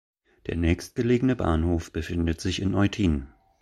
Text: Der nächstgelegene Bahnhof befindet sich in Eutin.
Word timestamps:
Der 0.47 0.55
nächstgelegene 0.55 1.35
Bahnhof 1.35 1.91
befindet 1.93 2.41
sich 2.41 2.59
in 2.59 2.73
Eutin. 2.73 3.27